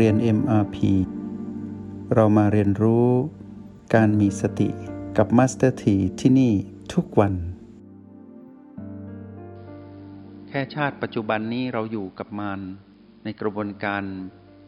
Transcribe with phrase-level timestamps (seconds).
[0.00, 0.76] เรียน MRP
[2.14, 3.08] เรามาเรียนรู้
[3.94, 4.68] การมีสติ
[5.16, 6.52] กับ Master T ที่ที่นี่
[6.92, 7.34] ทุกวัน
[10.48, 12.60] แค่ชาติปัจจุบันนี้เราอยู่กับมาร
[13.24, 14.02] ในกระบวนการ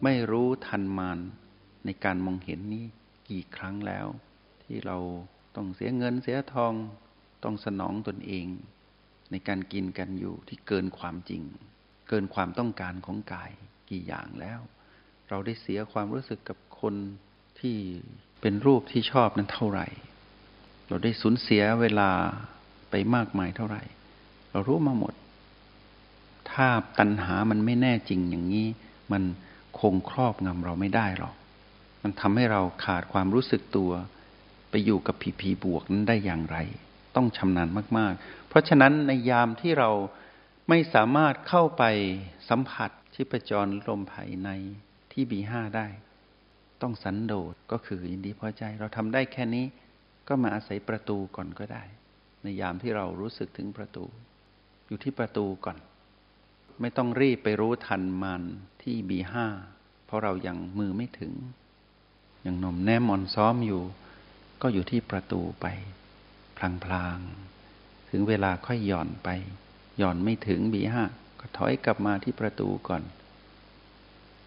[0.04, 1.18] ไม่รู้ทันมาร
[1.85, 2.86] ในการมองเห็นนี้
[3.29, 4.07] กี่ครั้งแล้ว
[4.63, 4.99] ที่เรา
[5.57, 6.75] ต้องเสียเงินเสียทอง
[7.45, 8.46] ต้องสนองตนเอง
[9.31, 11.43] ในการกินกันอยู่ที่เกินความจริง
[12.08, 13.50] เกินความต้องการของกาย
[13.90, 14.61] กี่อย่างแล้ว
[15.29, 16.94] เราได้เสียความรู้สึกกับคน
[17.61, 17.76] ที่
[18.40, 19.86] เป็นรูปที่ชอบนั้นเท่าไหร่
[20.89, 22.11] เราได้สูญเสียเวลา
[22.90, 23.82] ไปมากมายเท่าไหร่
[24.50, 25.14] เรารู้มาหมด
[26.50, 26.67] ถ้า
[26.98, 28.67] ตัณหามันไม่แน่จริงอย่างนี้
[29.12, 29.22] มัน
[29.81, 31.34] คงครอบงำเราไม่ได้หรอก
[32.03, 33.91] มันทำให้เราขาดความรู้สึกตัว
[34.70, 36.58] ไปอยู่กับผีผีบวกนั้นได้อย่างไร
[37.17, 39.91] ต้องชำนาญมาก ๆ เพราะฉะนั้นในยามที่เรา
[40.69, 41.84] ไม่สามารถเข้าไป
[42.48, 44.48] สัมผัสชีพจรลมภายใน
[45.19, 45.86] ที่บีห้าได้
[46.83, 49.67] ต้องสันโดษก็คือยินดีพอใจ เราทำได้แค่นี้
[50.28, 51.84] ก็มาอาศัยประตูก่อนก็ได้
[52.42, 54.05] ในยามที่เรารู้สึกถึงประตู
[54.86, 55.78] อยู่ที่ประตูก่อน
[56.81, 58.42] ไม่ต้องรีบไปรู้ทันมัน
[58.83, 59.47] ที่บีห้า
[60.06, 61.33] เพราะเรายังมือไม่ถึง
[62.47, 63.83] ยังนมแนมอ่อนซ้อมอยู่
[64.62, 65.67] ก็อยู่ที่ประตูไป
[66.56, 69.28] พลางๆ ถึงเวลาค่อยหย่อนไป
[69.98, 71.03] หย่อนไม่ถึงบีห้า
[71.41, 73.03] ก็ถอยกลับมาที่ประตูก่อน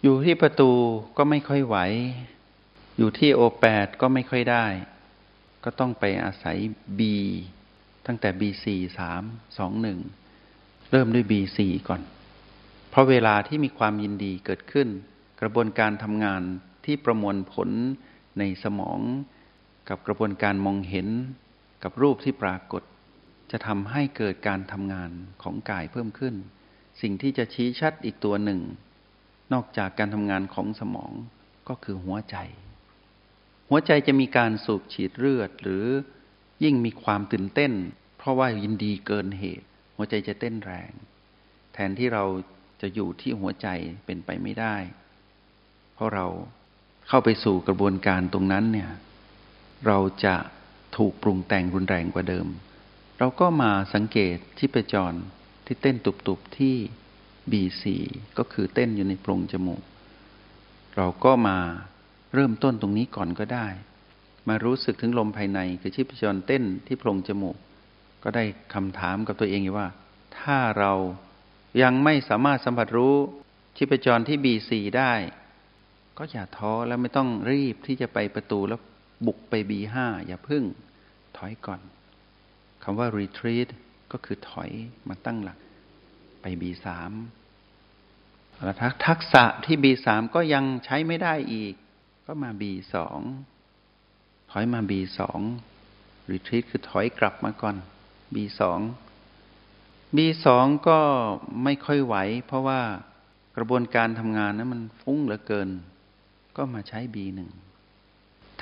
[0.02, 0.70] อยู่ที่ประตู
[1.16, 1.76] ก็ไม่ค่อยไหว
[2.98, 4.66] อยู่ที่โอแปดก็ไม่ค่อยได้
[5.64, 6.56] ก็ต้องไปอาศัย
[6.98, 7.16] บี
[8.06, 9.22] ตั้งแต่บีสี่สาม
[9.58, 9.98] สองหนึ่ง
[10.90, 12.02] เริ่มด้วยบีสี่ก่อน
[12.90, 14.88] เพราะเวลาที่มีความยินดีเกิดขึ้น
[15.40, 16.42] กระบวนการทำงาน
[16.84, 17.70] ที่ประมวลผล
[18.38, 19.00] ในสมอง
[19.88, 21.08] กับกระบวนการมองเห็น
[21.82, 22.82] กับรูปที่ปรากฏ
[23.50, 25.10] จะทำให้เกิดการทำงาน
[25.42, 26.34] ของกายเพิ่มขึ้น
[27.00, 28.60] สิ่งที่จะชี้ชัดอีกตัวหนึ่ง
[29.52, 31.12] นอกจากการทำงานของสมอง
[31.68, 32.36] ก็คือหัวใจ
[33.68, 35.84] หัวใจจะมีการสูบฉีดเลือด หรือ
[36.64, 37.72] ยิ่งมีความตื่นเต้น
[38.18, 39.66] เพราะว่ายินดีเกินเหตุ
[39.96, 40.90] หัวใจจะเต้นแรง
[41.72, 42.24] แทนที่เรา
[42.80, 43.68] จะอยู่ที่หัวใจ
[44.04, 44.76] เป็นไปไม่ได้
[45.94, 46.26] เพราะเรา
[47.08, 48.90] เข้าไปสู่กระบวนการตรงนั้นเนี่ย
[49.86, 50.36] เราจะ
[50.96, 52.46] ถูกปรุงแต่งรุนแรงกว่าเดิม
[53.18, 55.12] เราก็มาสังเกตที่ประจร
[55.66, 56.76] ที่เต้นตุบๆที่
[57.52, 57.84] B4
[58.38, 59.82] ก็คือเต้นอยู่ในโพรงจมูก
[60.96, 61.58] เราก็มา
[62.34, 63.66] เริ่มต้นตรงนี้ก่อนก็ได้
[64.48, 67.56] มารู้สึกถึงลมภายใน คือชีพจรเต้นที่โพรงจมูก
[68.22, 68.44] ก็ได้
[68.74, 69.88] คำถามกับตัวเองว่า
[70.38, 70.92] ถ้าเรา
[71.82, 73.16] ยังไม่สามารถสัมผัสรู้
[73.76, 75.12] ชีพจรที่ B4 ได้
[76.18, 78.80] ก็อย่าท้อแล้วไม่ต้องรีบที่จะไปประตูแล้ว
[79.26, 79.96] บุกไป B5
[80.26, 80.64] อย่าพึ่ง
[81.36, 81.80] ถอยก่อน
[82.82, 83.68] คำว่า retreat
[84.12, 84.70] ก็คือถอย
[85.08, 85.58] มาตั้งหลัก
[86.40, 87.12] ไปบีสาม
[89.06, 91.74] ทักษะที่บีสามก็ยังใช้ไม่ได้อีก
[92.26, 93.20] ก็มาบีสอง
[94.50, 95.40] ถอยมาบีสอง
[96.30, 97.76] รีทรีตคือถอยกลับมาก่อน
[98.34, 98.80] บีสอง
[100.16, 101.00] บีสองก็
[101.64, 102.16] ไม่ค่อยไหว
[102.46, 102.80] เพราะว่า
[103.56, 105.68] กระบวนการทำงานนั้นมันฟุ้งเหลือเกิน
[106.56, 107.50] ก็มาใช้บีหนึ่ง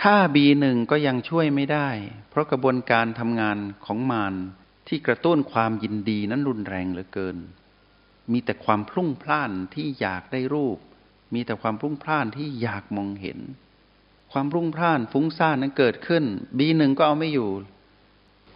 [0.00, 1.88] ถ้าบีหนึ่งก็ยังช่วยไม่ได้
[2.28, 4.34] เพราะกระบวนการทำงานของมาร
[4.88, 7.36] ที่กระตุ้นความยินดีนั้นรุนแรงเหลือเกิน
[8.32, 10.78] มีแต่ความพลุ่งพล่านที่อยากได้รูป
[11.34, 13.38] มีแต่ความพลุ่งพล่านที่อยากมองเห็น
[14.32, 16.24] ความพลุ่งพล่านฟุ้งซ่านนั้นเกิดขึ้น
[16.58, 17.50] บีหนึ่งก็เอาไม่อยู่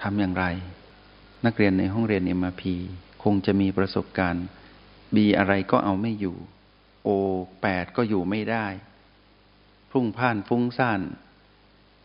[0.03, 0.45] ทำอย่างไร
[1.47, 2.75] นักเรียนในห้องเรียนเอ็มพี
[3.23, 4.47] คงจะมีประสบการณ์
[5.15, 6.37] บีอะไรก็เอาไม่อยู่
[7.05, 7.09] โอ
[7.63, 8.67] แปดก็อยู่ไม่ได้
[9.91, 11.01] พลุ่งพล่านฟุ้งซ่าน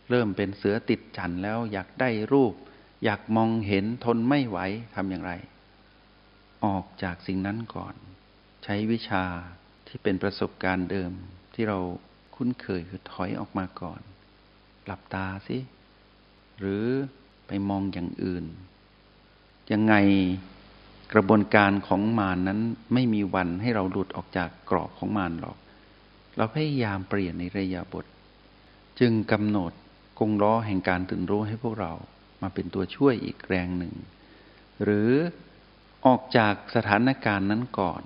[0.09, 2.53] เริ่มเป็นเสือติดจันแล้วอยากได้รูป
[3.03, 4.59] อยากมองเห็นทนไม่ไหว
[4.95, 5.31] ทำอย่างไร
[6.65, 7.95] ออกจากสิ่งนั้นก่อน
[8.63, 9.23] ใช้วิชา
[9.87, 11.11] ที่เป็นประสบการณ์เดิม
[11.53, 11.79] ที่เรา
[12.35, 14.01] คุ้นเคยคือถอยออกมาก่อน
[14.85, 15.57] หลับตาสิ
[16.59, 16.85] หรือ
[17.47, 18.45] ไปมองอย่างอื่น
[19.71, 19.95] ยังไง
[21.13, 22.59] กระบวนการของมานนั้น
[22.93, 25.57] ไม่มีวันให้เราหลุดออกจากกรอบของมานหรอก
[26.37, 28.05] เราพยายามเปลี่ยนในระยะบท
[28.99, 29.71] จึงกำหนด
[30.19, 31.93] กงล้อแห่งการตื่นรู้ให้พวกเรา
[32.41, 33.93] มาเป็นตัวช่วยอีกแรงหนึ่ง
[34.83, 35.11] หรือ
[36.07, 38.01] ออกจากสถานการณ์นั้นก่อน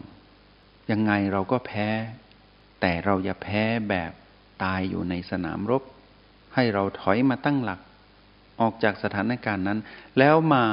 [0.91, 1.89] ยังไงเราก็แพ้
[2.81, 4.11] แต่เราอย่าแพ้แบบ
[4.63, 5.83] ตายอยู่ในสนามรบ
[6.55, 7.79] ให้เราถอยมาตั้งหลัก
[8.61, 9.79] ออกจากสถานการณ์นั้น
[10.19, 10.65] แล้วมา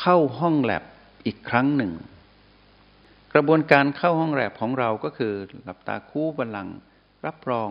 [0.00, 0.84] เข้าห้องแลบ
[1.26, 1.92] อีกครั้งหนึ่ง
[3.32, 5.34] กระบวนการเข้าห้องแลบของเราก็คือ
[5.64, 6.68] หลับตาคู่บัลลัง
[7.26, 7.70] รับรอง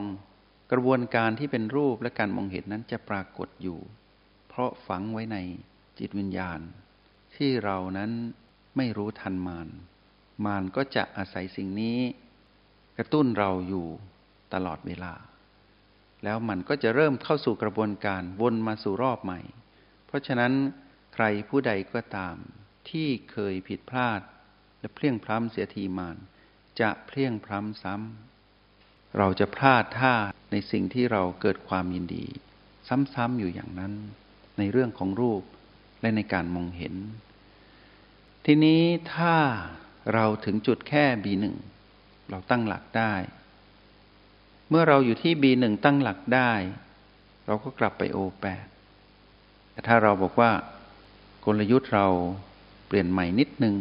[0.71, 3.79] กระบวนการที่เป็นรูปและการมองเห็นนั้นจะปรากฏอยู่
[4.49, 5.37] เพราะฝังไว้ใน
[5.99, 6.59] จิตวิญญาณ
[7.35, 8.11] ที่เรานั้น
[8.77, 9.67] ไม่รู้ทันมาน
[10.45, 11.99] มานก็จะอาศัยสิ่งนี้
[12.97, 13.87] กระตุ้นเราอยู่
[14.53, 15.13] ตลอดเวลา
[16.23, 19.39] แล้วมันก็จะเริ่มเข้าสู่กระบวนการวนมาสู่รอบใหม่
[20.05, 20.53] เพราะฉะนั้น
[21.13, 22.35] ใครผู้ใดก็ตาม
[22.89, 24.21] ที่เคยผิดพลาด
[24.79, 26.17] และเพลี่ยงพล้ำเสียทีมาน
[26.79, 30.15] จะเพลี่ยงพล้ำซ้ำเราจะพลาดท่า
[30.51, 32.25] ในสิ่งที่เราเกิดความยินดี
[32.87, 33.93] ซ้ำๆอยู่อย่างนั้น
[34.57, 35.43] ในเรื่องของรูป
[36.01, 36.95] และในการมองเห็น
[38.45, 38.81] ทีนี้
[39.15, 39.35] ถ้า
[40.13, 41.45] เราถึงจุดแค่ B1
[42.29, 43.13] เราตั้งหลักได้
[44.69, 46.51] เมื่อเราอยู่ที่ B1 ตั้งหลักได้
[47.45, 48.45] เราก็กลับไป O8
[49.71, 50.51] แต่ถ้าเราบอกว่า
[51.45, 52.07] กลยุทธ์เรา
[52.87, 53.75] เปลี่ยนใหม่นิดนึง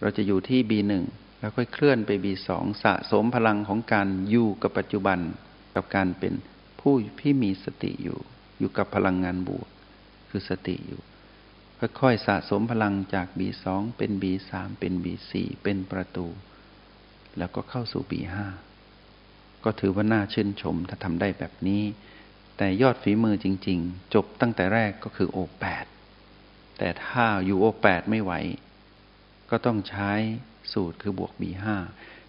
[0.00, 0.92] เราจะอยู่ที่ B1
[1.38, 2.48] แล้วค่อยเคลื่อนไป B2
[2.82, 5.18] สะสมพลังของการอยู่กับปัจจุบัน
[5.74, 6.34] กับการเป็น
[6.80, 8.18] ผู้ที่มีสติอยู่
[8.58, 9.68] อยู่กับพลังงานบวก
[10.30, 11.00] คือสติอยู่
[11.80, 13.64] ค่อยๆสะสมพลังจาก B2
[13.98, 14.50] เป็น B3
[14.80, 15.32] เป็น B4
[15.62, 16.26] เป็นประตู
[17.38, 18.36] แล้วก็เข้าสู่ B5
[19.64, 21.82] ก็ถือว่าน่าชื่นชมถ้าทำได้แบบนี้
[22.56, 25.86] แต่ยอดฝีมือจริง ๆ จบตั้งแต่แรกก็คือ O8
[26.78, 28.32] แต่ถ้าอยู่ O8 ไม่ไหว
[29.50, 30.12] ก็ต้องใช้
[30.72, 31.66] สูตรคือบวก B5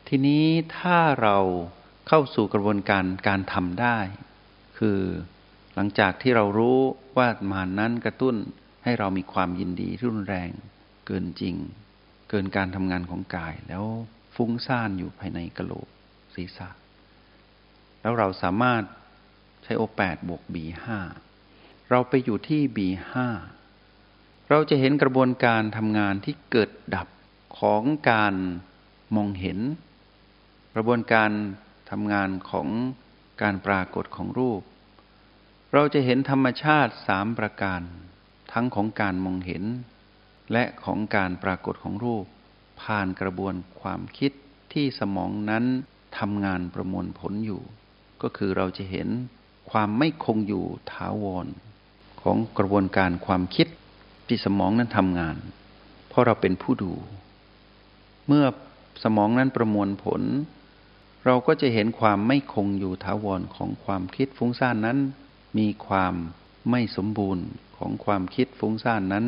[0.07, 0.45] ทีนี้
[0.77, 1.37] ถ้าเรา
[2.07, 3.97] เข้าสู่กระบวนการการทำได้
[4.77, 4.99] คือ
[5.75, 6.79] หลังจากที่เรารู้
[7.17, 8.35] ว่ามานนั้นกระตุ้น
[8.83, 10.51] ให้เรามีความยินดีที่รุนแรง
[11.05, 11.55] เกินจริง
[12.29, 13.85] เกินการทำงานของกาย แล้ว
[14.35, 15.87] ฟุ้งซ่านอยู่ภายในกระโหลก
[16.35, 16.69] ศีรษะ
[18.01, 18.83] แล้วเราสามารถ
[19.63, 20.85] ใช้โอแปดบวก B5
[21.89, 23.13] เราไปอยู่ที่ B5
[24.49, 27.07] เราจะเห็นกระบวนการทำงานที่เกิดดับ
[27.59, 28.35] ของการ
[29.15, 29.59] มองเห็น
[30.75, 31.31] กระบวนการ
[31.91, 32.67] ทำงานของ
[33.41, 34.61] การปรากฏของรูป
[35.73, 37.81] เราจะเห็นธรรมชาติสามประการ
[38.53, 39.63] ทั้งของการมองเห็น
[40.51, 42.25] และของการปรากฏของรูป
[42.81, 44.31] ผ่านกระบวนความคิด
[44.73, 45.65] ที่สมองนั้น
[46.19, 47.61] ทำงานประมวลผลอยู่
[48.21, 49.07] ก็คือเราจะเห็น
[49.71, 51.47] ความไม่คงอยู่ถาวร
[52.21, 53.67] ของกระบวนการความคิด
[54.27, 55.35] ที่สมองนั้นทำงาน
[56.09, 56.93] เพราะเราเป็นผู้ดู
[58.27, 58.45] เมื่อ
[59.03, 60.21] สมองนั้นประมวลผล
[61.25, 64.97] เราก็จะเห็นความไม่คงอยู่ถาวรของความคิดฟุ้งซ่านนั้น
[65.57, 66.13] มีความ
[66.69, 67.45] ไม่สมบูรณ์
[67.77, 69.25] ของความคิดฟุ้งซ่านนั้น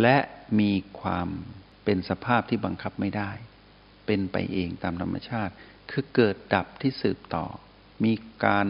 [0.00, 0.16] และ
[0.60, 1.28] มีความ
[1.84, 3.30] เป็นสภาพที่บังคับไม่ได้
[4.06, 5.52] เป็นไปเองตามธรรมชาติ
[5.90, 7.46] คือเกิดดับที่สืบต่อ
[8.04, 8.12] มี
[8.46, 8.68] การ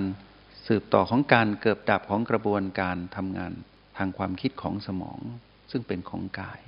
[0.66, 3.52] สืบต่อของการเกิดดับของกระบวนการทำงาน
[3.96, 5.20] ทางความคิดของสมอง
[5.70, 6.60] ซึ่งเป็นของกาย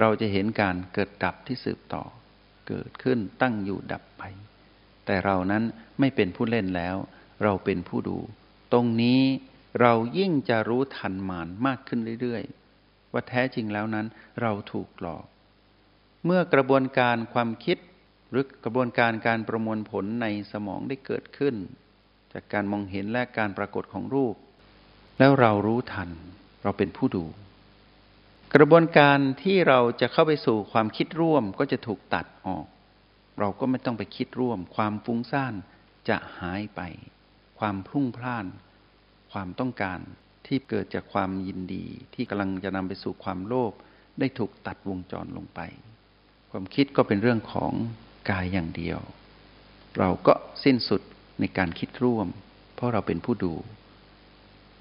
[0.00, 2.04] เราจะเห็นการเกิดดับที่สืบต่อ
[2.68, 4.22] เกิดขึ้นตั้งอยู่ดับไป
[5.06, 5.62] แต่เรานั้น
[6.00, 6.96] ไม่เป็นผู้เล่นแล้ว
[7.44, 8.18] เราเป็นผู้ดู
[8.72, 9.20] ตรงนี้
[9.80, 14.06] เรายิ่งจะรู้ทันมานมากขึ้นเรื่อยๆ ว่าแท้จริงแล้วนั้น
[14.42, 15.24] เราถูกหลอก
[16.24, 17.78] เมื่อกระบวนการความคิด
[18.30, 21.54] หรือกระบวนการการประมวลผลในสมองได้เกิดขึ้น
[22.32, 24.34] จากการมองเห็นและการปรากฏของรูป
[25.18, 26.10] แล้วเรารู้ทัน
[26.62, 27.24] เราเป็นผู้ดู
[28.54, 32.66] กระบวนการที่เราจะเข้าไปสู่ความคิดร่วมก็จะถูกตัดออก
[33.40, 35.54] เราก็ไม่ต้องไปคิดร่วม ความฟุ้งซ่าน
[36.08, 36.80] จะหายไป
[37.58, 38.46] ความพลุ่งพล่าน
[39.32, 39.98] ความต้องการ
[40.46, 41.84] ที่เกิดจากความยินดี
[42.14, 43.72] ที่กำลังจะนำไปสู่ความโลภ
[44.20, 45.60] ได้ถูกตัดวงจรลงไป
[46.50, 47.72] ความคิดก็เป็นเรื่องของ
[48.30, 49.00] กายอย่างเดียว
[49.98, 50.32] เราก็
[50.64, 51.02] สิ้นสุด
[51.40, 52.28] ในการคิดร่วม
[52.74, 53.54] เพราะเราเป็นผู้ดู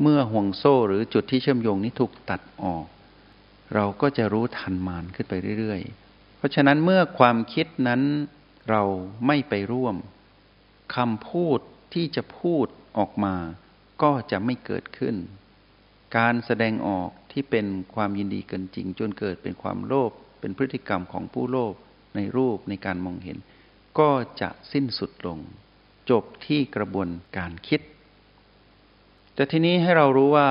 [0.01, 2.85] เมื่อห่วงโซ่หรือจุดที่เชื่อมโยงนี้ถูกตัดออก
[3.75, 8.01] เราก็จะรู้ทันมานขึ้นไปเรื่อยๆ เพราะฉะนั้นเมื่อความคิดนั้น
[8.69, 8.83] เรา
[9.27, 9.95] ไม่ไปร่วม
[10.95, 11.59] คำพูด
[11.93, 12.65] ที่จะพูด
[12.97, 13.35] ออกมา
[14.01, 15.15] ก็จะไม่เกิดขึ้น
[16.17, 21.73] การแสดงออกที่เป็นความยินดีเกินจริง จนเกิดเป็นความโลภเป็นพฤติกรรมของผู้โลภ
[22.15, 23.37] ในรูปในการมองเห็น
[23.99, 24.09] ก็
[24.41, 25.39] จะสิ้นสุดลง
[26.09, 27.81] จบที่กระบวนการคิด
[29.33, 30.49] แต่ทีนี้ให้เรารู้ว่า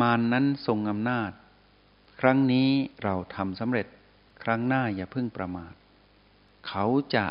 [0.00, 1.30] มานนั้นทรงอำนาจ
[2.20, 2.68] ครั้งนี้
[3.02, 3.86] เราทำสำเร็จ
[4.42, 5.74] ครั้งหน้าอย่าเพิ่งประมาท
[6.68, 7.26] เขาจะ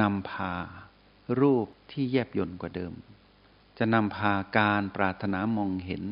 [0.00, 0.54] นำพา
[1.40, 2.92] รูปที่แยบยนต์กว่าเดิม
[3.80, 6.04] จะนำพาการปรารถนามองเห็น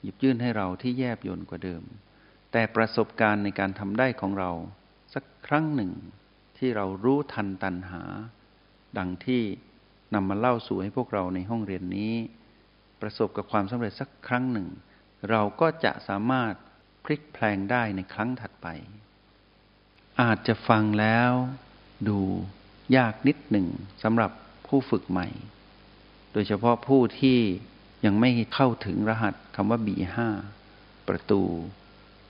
[0.00, 1.82] หยิบยื่นให้เราที่แยบยนต์กว่าเดิม
[2.52, 4.50] แต่ประสบการณ์ในการทำได้ของเรา
[5.14, 5.92] สักครั้งหนึ่ง
[6.58, 8.02] ที่เรารู้ทันตันหา
[8.98, 9.42] ดังที่
[10.14, 12.14] นำมาเล่าสู่ให้พวกเราในห้องเรียนนี้
[13.00, 14.68] ประสบกับความสำเร็จสักครั้งหนึ่ง
[15.30, 16.52] เราก็จะสามารถ
[17.04, 18.66] พลิกแพลงได้ในครั้งถัดไป
[20.20, 21.32] อาจจะฟังแล้ว
[22.08, 22.18] ดู
[22.96, 23.66] ยากนิดหนึ่ง
[24.02, 24.30] สำหรับ
[24.66, 25.28] ผู้ฝึกใหม่
[26.32, 27.38] โดยเฉพาะผู้ที่
[28.04, 30.16] ยังไม่เข้าถึงรหัสคำว่า B5
[31.08, 31.42] ประตู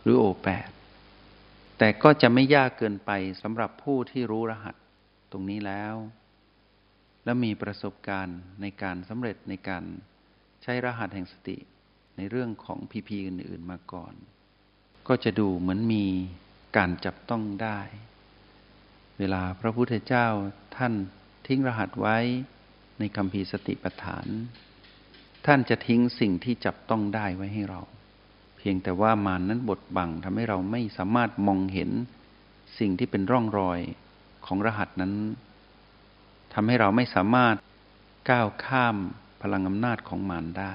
[0.02, 0.70] หรือ O8
[1.78, 3.10] แต่ก็จะไม่ยากเกินไป
[3.42, 4.74] สำหรับผู้ที่รู้รหัส
[5.32, 5.94] ตรงนี้แล้ว
[7.24, 9.84] และมีประสบการณ์ในการสำเร็จในการ
[10.62, 11.58] ใช้รหัสแห่งสติ
[12.16, 14.14] ในเรื่องของพีพีอื่น ๆ มาก่อน
[15.08, 16.04] ก็จะดูเหมือนมี
[16.76, 17.80] การจับต้องได้
[19.18, 20.26] เวลาพระพุทธเจ้า
[20.76, 20.92] ท่าน
[21.46, 22.18] ทิ้งรหัสไว้
[22.98, 24.26] ในคำพีสติปัฏฐาน
[25.46, 27.80] ท่านจะทิ้งสิ่งที่จับต้องได้ไว้ให้เรา
[28.56, 31.90] เพียงแต่ว่ามานั้นบดบังทำให้เราไม่สามารถมองเห็น
[32.78, 33.80] สิ่งที่เป็นร่องรอย
[34.46, 35.14] ของรหัสนั้น
[36.54, 37.54] ทำให้เราไม่สามารถ
[38.30, 38.96] ก้าวข้าม
[39.42, 40.74] พลังอำนาจของมารได้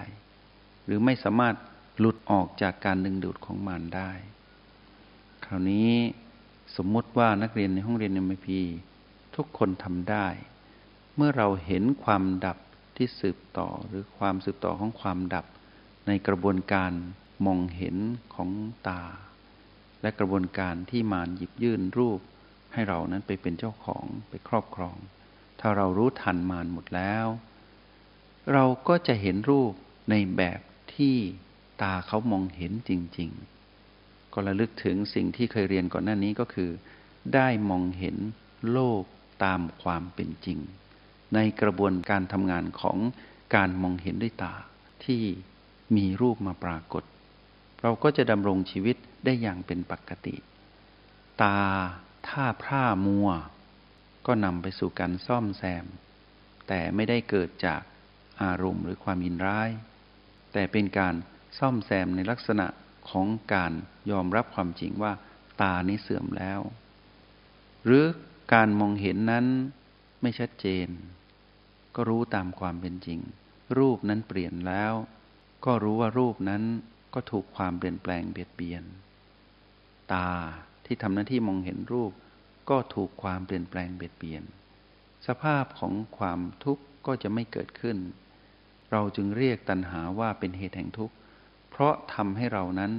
[0.85, 1.55] หรือไม่สามารถ
[1.99, 4.11] หลุดออกจากการดึงดูดของมารได้
[5.45, 5.91] คราวนี้
[6.75, 8.59] สมมติว่านักเรียนในห้องเรียนเอ็มพี
[9.35, 10.27] ทุกคนทำได้
[11.19, 12.57] เมื่อเราเห็นความดับ
[12.97, 15.45] ที่สืบต่อหรือความสืบต่อของความดับ
[16.07, 16.91] ในกระบวนการ
[17.45, 17.95] มองเห็น
[18.35, 18.49] ของ
[18.87, 19.03] ตา
[20.01, 22.19] และกระบวนการที่มารหยิบยื่นรูป
[22.73, 24.97] ให้เรานั้นไปเป็นเจ้าของไปครอบครอง
[25.59, 27.25] ถ้าเรารู้ทันมารหมดแล้ว
[28.53, 29.73] เราก็จะเห็นรูป
[30.09, 30.59] ในแบบ
[30.95, 31.15] ที่
[31.81, 33.29] ตาเขามองเห็นจริง
[33.81, 36.69] ๆ ก็ระลึกถึงสิ่งที่เคยเรียนก่อนหน้านี้ก็คือ
[37.33, 38.17] ได้มองเห็น
[38.71, 39.03] โลก
[39.43, 40.59] ตามความเป็นจริง
[41.33, 42.97] ในกระบวนการทำงานของ
[43.55, 44.53] การมองเห็นด้วยตา
[45.05, 45.23] ที่
[45.95, 47.03] มีรูปมาปรากฏ
[47.81, 50.35] เราก็จะดำรงชีวิตได้อย่างเป็นปกติ
[51.41, 51.59] ตา
[52.27, 53.29] ถ้าพร่ามัว
[54.25, 55.85] ก็นำไปสู่การซ่อมแซม
[56.67, 57.81] แต่ไม่ได้เกิดจาก
[58.43, 59.69] อารมณ์หรือความยินร้าย
[60.53, 61.15] แต่เป็นการ
[61.59, 62.67] ซ่อมแซมในลักษณะ
[63.09, 63.71] ของการ
[64.11, 65.13] ยอมรับความจริงว่า
[65.61, 66.59] ตานี้เสื่อมแล้ว
[67.85, 68.05] หรือ
[68.53, 69.45] การมองเห็นนั้น
[70.21, 70.87] ไม่ชัดเจน
[71.95, 73.19] ก็รู้ตามความเป็นจริง
[73.77, 74.93] รูปนั้นเปลี่ยนแล้ว
[75.65, 76.63] ก็รู้ว่ารูปนั้น
[77.13, 78.83] ก็ถูกความเปลี่ยนแปลงเบียดเบียน
[80.13, 80.29] ตา
[80.85, 82.11] ที่ทำหน้าที่มองเห็นรูป
[82.69, 84.43] ก็ถูกความเปลี่ยนแปลงเบียดเบียน
[85.27, 87.97] สภาพของความทุกข์ก็จะไม่เกิดขึ้น
[88.91, 91.15] เราจึงเรียกตัณหาว่าเป็นเหตุแห่งทุกข์
[91.69, 92.91] เพราะทำให้เรานั้น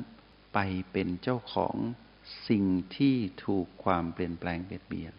[0.55, 0.59] ไป
[0.93, 1.77] เป็นเจ้าของ
[2.49, 2.65] สิ่ง
[2.97, 5.15] ที่ถูกความเปลี่ยนแปลงเบียดเบียน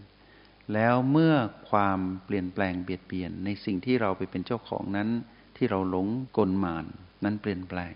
[0.73, 1.35] แล้วเมื่อ
[1.69, 5.09] ความเปลี่ยนแปลงเบียดเบียนในสิ่งที่เราไปเป็นเจ้าของนั้น
[5.57, 6.07] ที่เราหลง
[6.37, 6.85] กลมาน
[7.23, 7.95] นั้นเปลี่ยนแปลง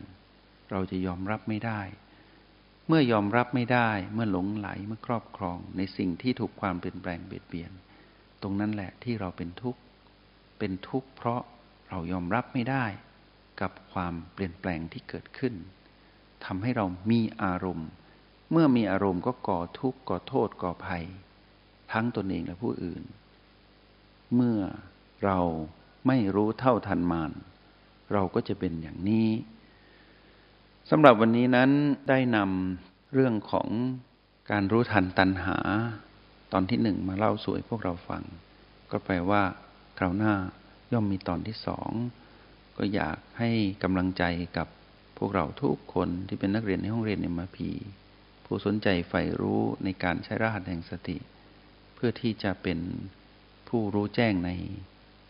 [0.71, 1.81] เราจะยอมรับไม่ได้
[2.87, 7.71] เมื่อยอมรับไม่ได้ เมื่อหลงไหลเมื่อครอบครอง ในสิ่งที่ถูกความเปลี่ยนแปลงเบียดเบียน
[8.41, 9.81] ตรงนั้นแหละที่เราเป็นทุกข์
[10.59, 11.41] เป็นทุกข์เพราะ
[11.89, 12.85] เรายอมรับไม่ได้
[13.61, 15.53] กับความเปลี่ยนแปลงที่เกิดขึ้น
[16.45, 17.89] ทำให้เรามีอารมณ์
[18.51, 21.05] เมื่อมีอารมณ์ก็ก่อทุกข์ก่อโทษก่อภัย
[21.93, 23.03] ทั้งตนเองและผู้อื่น
[24.35, 24.59] เมื่อ
[25.25, 25.39] เรา
[26.07, 27.31] ไม่รู้เท่าทันมาน
[28.13, 29.29] เราก็จะเป็นอย่างนี้
[30.89, 31.69] สำหรับวันนี้นั้น
[32.09, 33.67] ได้นำเรื่องของ
[34.51, 35.57] การรู้ทันตัณหา
[36.53, 38.23] ตอนที่หนึ่งมาเล่าสู่ให้พวกเราฟัง
[38.91, 39.43] ก็แปลว่า
[39.97, 40.33] คราวหน้า
[40.91, 41.89] ย่อมมีตอนที่สอง
[42.77, 43.49] ก็อยากให้
[43.83, 44.23] กำลังใจ
[44.57, 44.67] กับ
[45.17, 47.69] พวกเราทุกคนที่เป็นนักเรียนในห้องเรียนเอ็มพี
[48.45, 51.17] ผู้สนใจใฝ่รู้ในการใช้รหัสแห่งสติ
[52.05, 52.79] พื่อที่จะเป็น
[53.69, 54.51] ผู้รู้แจ้งใน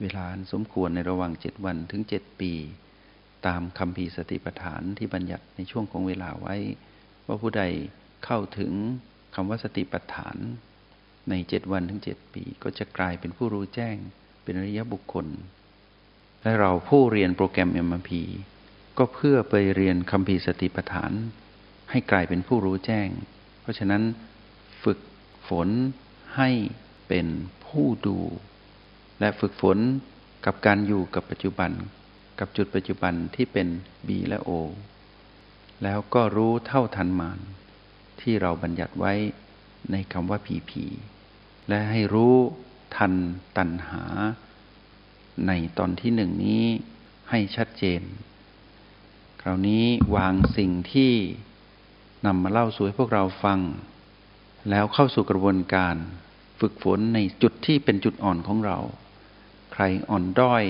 [0.02, 2.52] เวลาสมควรในระหว่างเจ็ดวันถึงเจ็ดปี
[3.48, 6.56] ตามคำพีสติปัฏฐานที่บัญญัติในช่วงของเวลาไว้
[7.26, 7.64] ว่าผู้ใด
[8.26, 8.72] เข้าถึง
[9.36, 10.38] คำว่าสติปัฏฐาน
[11.30, 13.96] ในเจ็ดวันถึงเจ็ดปี ก็จะกลายเป็นผู้รู้แจ้ง
[14.44, 15.28] เป็นอริยบุคคล
[16.42, 18.12] และเราผู้เรียนโปรแกรม MMP
[18.98, 21.12] ก็เพื่อไปเรียนคำพีสติปัฏฐาน
[21.92, 23.08] ให้กลายเป็นผู้รู้แจ้ง
[23.62, 24.04] เพราะฉะนั้น
[24.84, 25.00] ฝึก
[25.50, 25.70] ฝน
[26.38, 26.50] ให้
[27.08, 27.28] เป็น
[27.66, 28.18] ผู้ดู
[29.20, 29.78] และฝึกฝน
[30.46, 31.72] กับการอยู่กับปัจจุบัน
[32.40, 33.68] กับจุดปัจจุบันที่เป็น
[34.08, 34.50] B และ O
[35.84, 37.40] แล้วก็รู้เท่าทันมาน
[38.22, 39.14] ที่เราบัญญัติไว้
[39.92, 40.72] ในคำว่า PP
[41.70, 42.36] และให้รู้
[42.96, 43.14] ทัน
[43.58, 44.04] ตัณหา
[45.48, 46.66] ในตอนที่หนึ่งนี้
[47.30, 48.02] ให้ชัดเจน
[49.42, 49.86] คราวนี้
[50.16, 51.14] วางสิ่งที่
[52.26, 53.60] นำมาเล่าสู่ให้พวกเราฟัง
[54.70, 55.96] แล้วเข้าสู่กระบวนการ
[56.60, 58.80] ฝึกฝนในจุดที่เป็นจุดอ่อนของเรา
[59.74, 60.64] ใครอ่อนด้อย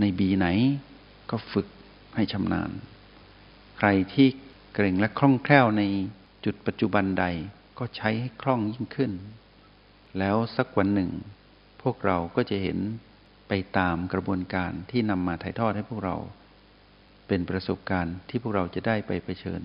[0.00, 0.46] ในบีไหน
[1.30, 1.66] ก็ฝึก
[2.16, 2.70] ให้ชำนาญ
[3.78, 4.28] ใครที่
[4.74, 5.82] เกรงและคล่องแคล่วใน
[6.44, 7.24] จุดปัจจุบันใด
[7.78, 9.12] ก็ใช้ให้คล่องยิ่งขึ้น
[10.18, 11.10] แล้วสักวันหนึ่ง
[11.82, 12.78] พวกเราก็จะเห็น
[13.48, 16.16] ไปตามกระบวนการที่นำมาถ่ายทอดให้พวกเรา
[17.28, 19.60] เป็นประสบการณ์ที่พวกเราจะได้ไปเผชิญ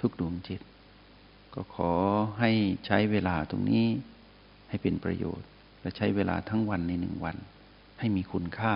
[0.00, 0.60] ทุกดวงจิต
[1.54, 1.92] ก็ขอ
[2.40, 2.50] ให้
[2.86, 3.86] ใช้เวลาตรงนี้
[4.68, 5.48] ให้เป็นประโยชน์
[5.80, 7.36] และใช้เวลาทั้งวันในหนึ่งวัน
[7.98, 8.74] ให้มีคุณค่า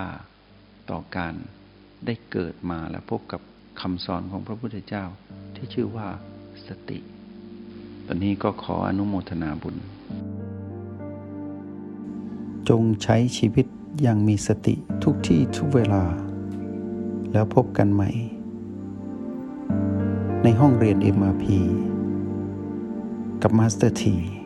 [0.89, 1.33] ต่อการ
[2.05, 3.41] ได้เกิดมาและพบกับ
[3.81, 5.05] คำสอนของพระพุทธเจ้า
[5.55, 6.07] ที่ชื่อว่า
[6.67, 6.99] สติ
[8.07, 9.75] ตอนนี้ก็ขออนุโมทนาบุญ
[12.69, 13.65] จงใช้ชีวิต
[14.01, 16.03] อย่างมีสติทุกที่ทุกเวลา
[17.31, 18.09] แล้วพบกันใหม่
[20.43, 21.57] ในห้องเรียน MRP พี
[23.43, 24.38] กับ Master ที